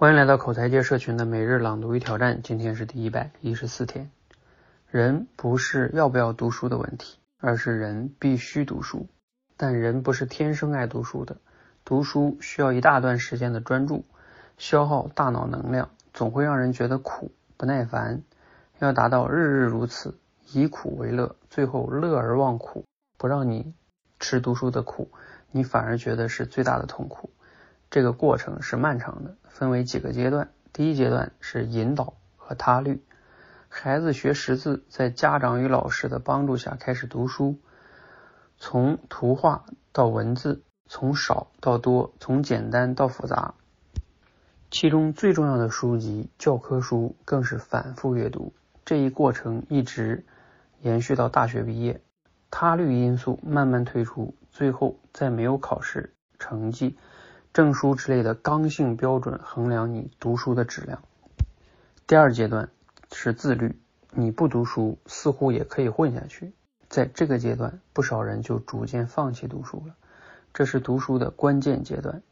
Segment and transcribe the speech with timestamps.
[0.00, 4.12] 欢迎来到口才界社群的每日朗读与挑战，今天是第一百一十四天。
[4.86, 9.08] 人不是要不要读书的问题，而是人必须读书。
[9.56, 11.38] 但人不是天生爱读书的，
[11.84, 14.04] 读书需要一大段时间的专注，
[14.56, 18.22] 消耗大脑能量，总会让人觉得苦、不耐烦。
[18.78, 20.16] 要达到日日如此，
[20.52, 22.84] 以苦为乐，最后乐而忘苦，
[23.16, 23.74] 不让你
[24.20, 25.10] 吃读书的苦，
[25.50, 27.30] 你反而觉得是最大的痛苦。
[27.90, 30.50] 这个过程是漫长的，分为几个阶段。
[30.72, 33.02] 第一阶段是引导和他律，
[33.68, 37.58] 孩子学识字，在家长与老师的帮助下开始读书，
[38.58, 43.54] 从图画到文字，从少到多，从简单到复杂。
[44.70, 48.52] 其中最重要的书籍教科书更是反复阅读，
[48.84, 50.26] 这一过程一直
[50.82, 52.02] 延续到大学毕业。
[52.50, 56.98] 他律因素慢慢退出，最后在没有考试成绩。
[57.58, 61.02] 证书之类的刚性标准衡量你读书的质量。
[62.06, 62.68] 第二阶段
[63.10, 63.76] 是自律，
[64.12, 66.52] 你不读书似乎也可以混下去。
[66.88, 69.96] 在这个阶段，不少人就逐渐放弃读书了。
[70.54, 72.22] 这是读书的关键阶段。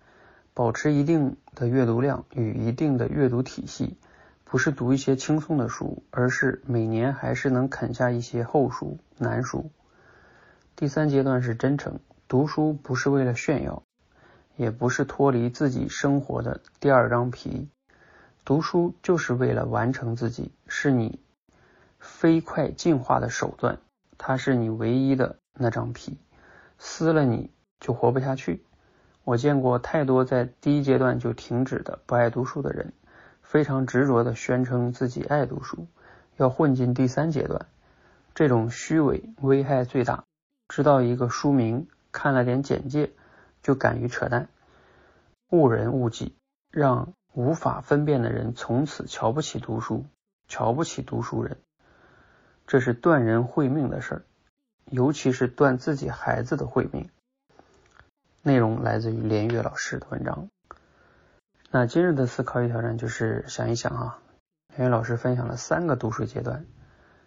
[0.54, 3.96] 保持一定的阅读量与一定的阅读体系，
[4.44, 9.72] 不是读一些轻松的书，而是每年还是能啃下一些厚书难书。
[10.76, 13.82] 第三阶段是真诚，读书不是为了炫耀。
[14.56, 17.68] 也不是脱离自己生活的第二张皮，
[18.44, 21.20] 读书就是为了完成自己，是你
[21.98, 23.78] 飞快进化的手段，
[24.16, 26.18] 它是你唯一的那张皮，
[26.78, 28.64] 撕了你就活不下去。
[29.24, 32.92] 我见过太多在第一阶段就停止的不爱读书的人，
[33.42, 35.86] 非常执着的宣称自己爱读书，
[36.36, 37.66] 要混进第三阶段，
[38.34, 40.24] 这种虚伪危害最大。
[40.68, 43.10] 知道一个书名，看了点简介。
[43.66, 44.46] 就敢于扯淡，
[45.50, 46.36] 误人误己，
[46.70, 50.06] 让无法分辨的人从此瞧不起读书，
[50.46, 51.56] 瞧不起读书人，
[52.68, 54.22] 这是断人慧命的事儿，
[54.84, 57.10] 尤其是断自己孩子的慧命。
[58.40, 60.48] 内容来自于连岳老师的文章。
[61.72, 64.18] 那今日的思考与挑战就是想一想啊，
[64.76, 66.64] 连岳老师分享了三个读书阶段，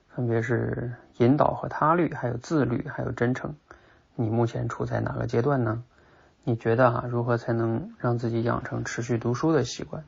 [0.08, 3.58] 分别是引导和他律，还有自律，还有真诚。
[4.16, 5.84] 你目前处在哪个阶段呢？
[6.44, 10.04] 你觉得哈，如何才能让自己养成持续读书的习惯？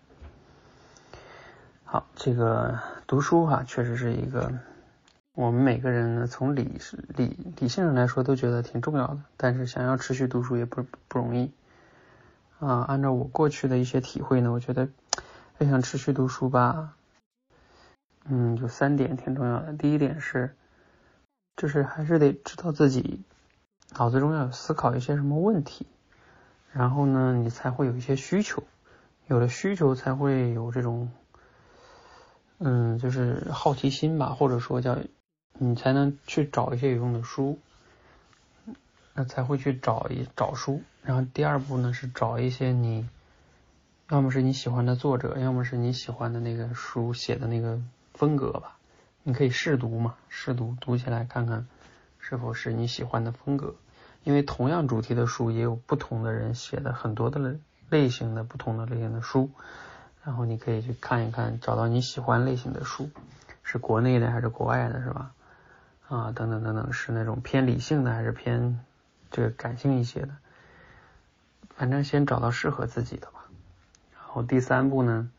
[1.84, 4.52] 好，这个读书哈，确实是一个
[5.34, 6.80] 我们每个人呢，从理
[7.16, 9.20] 理理性上来说都觉得挺重要的。
[9.38, 11.52] 但是想要持续读书也不不容易
[12.60, 12.86] 啊。
[12.88, 14.88] 按照我过去的一些体会呢，我觉得
[15.60, 16.96] 要想持续读书吧，
[18.26, 19.74] 嗯，有三点挺重要的。
[19.74, 20.56] 第一点是，
[21.58, 23.22] 就是还是得知道自己
[23.98, 25.86] 脑子中要思考一些什么问题。
[26.74, 28.64] 然后呢，你才会有一些需求，
[29.28, 31.12] 有了需求才会有这种，
[32.60, 34.98] 嗯，就是好奇心吧，或者说叫
[35.54, 37.60] 你才能去找一些有用的书，
[39.14, 40.82] 那才会去找一找书。
[41.04, 43.10] 然后第二步呢是找一些你，
[44.10, 47.82] 要么是你喜欢的作者，要么是你喜欢的那个书写的那个
[48.14, 48.78] 风格吧，
[49.24, 51.68] 你可以试读嘛，试读读起来看看
[52.20, 53.76] 是否是你喜欢的风格。
[54.24, 57.56] 因为同样主题的书，也有不同的人写的很多的
[57.90, 59.50] 类型的不同的类型的书，
[60.24, 63.10] 然后你可以去看一看，找到你喜欢类型的书，
[63.64, 65.32] 是国内的还是国外的，是吧？
[66.08, 68.80] 啊，等等等等，是那种偏理性的还是偏
[69.32, 70.30] 这个感性一些的？
[71.70, 73.46] 反正先找到适合自己的吧。
[74.14, 75.30] 然后第三步呢，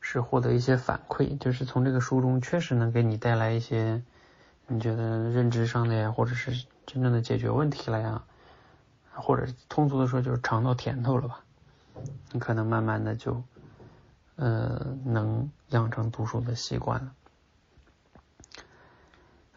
[0.00, 4.02] 是获得一些反馈，就是从这个书中确实能给你带来一些
[4.68, 6.64] 你觉得认知上的呀，或者是。
[6.90, 8.22] 真正的解决问题了呀，
[9.12, 11.44] 或者通俗的说就是尝到甜头了吧？
[12.32, 13.42] 你可能慢慢的就，
[14.36, 17.12] 呃，能养成读书的习惯了。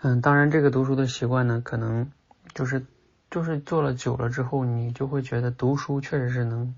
[0.01, 2.11] 嗯，当然这个读书的习惯呢，可能
[2.53, 2.85] 就是
[3.29, 6.75] 就是做了久了之后，你就会觉得读书确实是能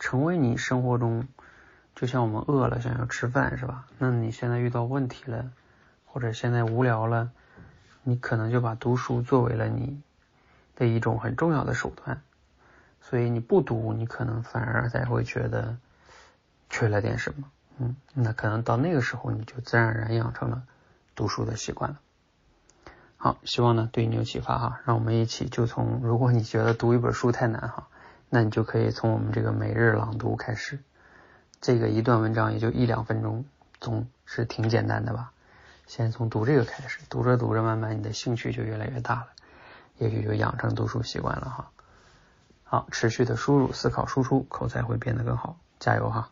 [0.00, 1.28] 成为你生活中，
[1.94, 3.86] 就像我们饿了想要吃饭是吧？
[3.98, 5.52] 那你现在遇到问题了，
[6.06, 7.30] 或者现在无聊了。
[8.02, 10.00] 你可能就把读书作为了你
[10.76, 12.20] 的一种很重要的手段，
[13.00, 15.76] 所以你不读，你可能反而才会觉得
[16.68, 20.62] 缺了点什么，嗯，那可能到那个时候你就自然而然养成了
[21.14, 22.00] 读书的习惯了。
[23.16, 27.86] 好，希望呢对你有启发哈，让我们一起就从如果你觉得读一本书太难哈，
[28.28, 30.80] 那你就可以从我们这个每日朗读开始，
[31.60, 33.44] 这个一段文章也就一两分钟，
[33.78, 35.30] 总是挺简单的吧。
[35.94, 39.26] 先从读这个开始，读着读着，慢慢你的兴趣就越来越大了，
[39.98, 41.70] 也许就养成读书习惯了哈。
[42.64, 46.30] 好，持续的输入、思考、输出，口才会变得更好，加油哈！